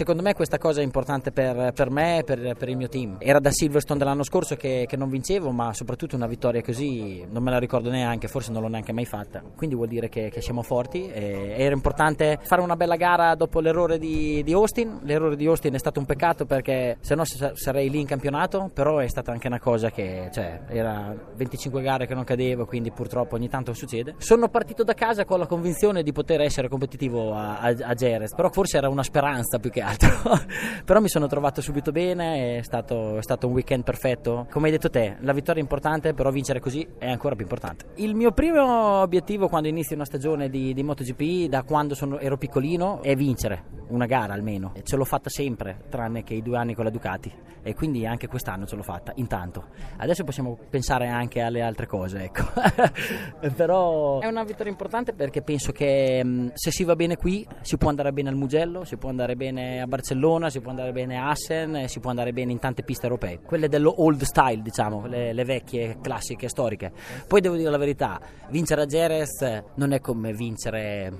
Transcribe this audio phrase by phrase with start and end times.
[0.00, 3.16] secondo me questa cosa è importante per, per me e per, per, il mio team.
[3.18, 7.42] Era da Silverstone dell'anno scorso che, che, non vincevo, ma soprattutto una vittoria così non
[7.42, 9.42] me la ricordo neanche, forse non l'ho neanche mai fatta.
[9.54, 11.10] Quindi vuol dire che, che siamo forti.
[11.12, 15.00] era importante fare una bella gara dopo l'errore di, di, Austin.
[15.02, 19.00] L'errore di Austin è stato un peccato perché se no sarei lì in campionato, però
[19.00, 23.34] è stata anche una cosa che, cioè, era 25 gare che non cadevo, quindi purtroppo
[23.34, 24.14] ogni tanto succede.
[24.16, 28.34] Sono partito da casa con la convinzione di poter essere competitivo a, a, a Jerez,
[28.34, 29.89] però forse era una speranza più che altro.
[30.84, 34.46] però mi sono trovato subito bene, è stato, è stato, un weekend perfetto.
[34.50, 37.86] Come hai detto te, la vittoria è importante, però vincere così è ancora più importante.
[37.96, 42.36] Il mio primo obiettivo quando inizio una stagione di, di MotoGP, da quando sono, ero
[42.36, 44.72] piccolino, è vincere una gara almeno.
[44.82, 48.26] Ce l'ho fatta sempre, tranne che i due anni con la Ducati, e quindi anche
[48.26, 49.66] quest'anno ce l'ho fatta, intanto.
[49.98, 52.44] Adesso possiamo pensare anche alle altre cose, ecco.
[53.54, 57.76] però è una vittoria importante perché penso che mm, se si va bene qui si
[57.76, 61.18] può andare bene al Mugello, si può andare bene a Barcellona, si può andare bene
[61.18, 65.06] a Assen, si può andare bene in tante piste europee, quelle dello old style, diciamo,
[65.06, 66.92] le, le vecchie, classiche, storiche.
[67.26, 71.12] Poi devo dire la verità, vincere a Jerez non è come vincere,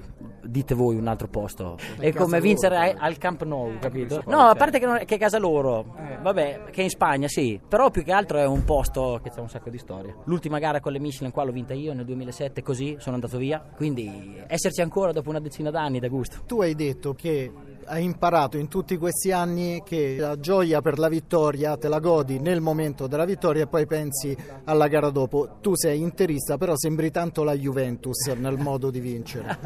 [0.42, 4.22] dite voi, un altro posto, è come vincere loro, al Camp Nou, capito?
[4.26, 6.18] No, a parte che, non, che è casa loro, eh.
[6.20, 9.40] vabbè, che è in Spagna, sì, però più che altro è un posto che c'è
[9.40, 10.14] un sacco di storia.
[10.24, 13.62] L'ultima gara con le Michelin qua l'ho vinta io nel 2007, così sono andato via,
[13.74, 16.38] quindi esserci ancora dopo una decina d'anni da gusto.
[16.46, 17.52] Tu hai detto che
[17.90, 22.38] hai imparato in tutti questi anni che la gioia per la vittoria te la godi
[22.38, 25.58] nel momento della vittoria e poi pensi alla gara dopo.
[25.60, 29.58] Tu sei interista, però sembri tanto la Juventus nel modo di vincere.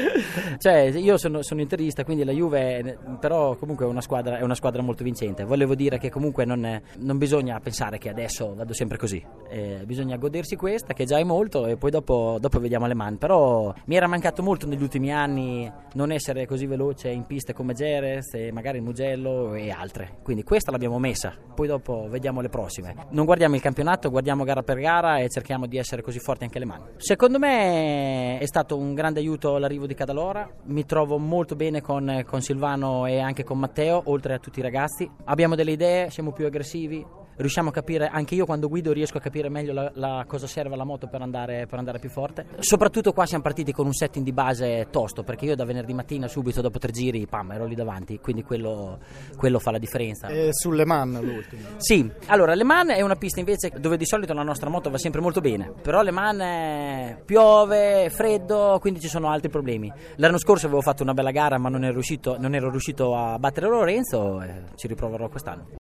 [0.58, 4.54] cioè, io sono, sono, interista, quindi la Juve, però comunque è una squadra, è una
[4.54, 5.44] squadra molto vincente.
[5.44, 9.22] Volevo dire che comunque non, è, non bisogna pensare che adesso vado sempre così.
[9.50, 13.16] Eh, bisogna godersi questa, che già è molto, e poi dopo, dopo vediamo le mani.
[13.16, 17.65] Però mi era mancato molto negli ultimi anni non essere così veloce in piste come
[17.66, 20.18] come Geres e magari Mugello e altre.
[20.22, 22.94] Quindi questa l'abbiamo messa, poi dopo vediamo le prossime.
[23.10, 26.60] Non guardiamo il campionato, guardiamo gara per gara e cerchiamo di essere così forti anche
[26.60, 26.84] le mani.
[26.98, 32.22] Secondo me è stato un grande aiuto l'arrivo di Cadalora, mi trovo molto bene con,
[32.24, 35.10] con Silvano e anche con Matteo, oltre a tutti i ragazzi.
[35.24, 37.04] Abbiamo delle idee, siamo più aggressivi,
[37.36, 40.74] riusciamo a capire, anche io quando guido riesco a capire meglio la, la cosa serve
[40.74, 42.46] alla moto per andare, per andare, più forte.
[42.58, 46.28] Soprattutto qua siamo partiti con un setting di base tosto, perché io da venerdì mattina
[46.28, 48.98] subito dopo tre giri, pam, ero lì davanti, quindi quello,
[49.36, 50.28] quello fa la differenza.
[50.28, 51.62] E sulle Man l'ultimo?
[51.76, 54.98] Sì, allora Le Man è una pista invece dove di solito la nostra moto va
[54.98, 57.22] sempre molto bene, però Le Man è...
[57.24, 59.92] piove, freddo, quindi ci sono altri problemi.
[60.16, 63.38] L'anno scorso avevo fatto una bella gara ma non ero riuscito, non ero riuscito a
[63.38, 65.66] battere Lorenzo e ci riproverò quest'anno.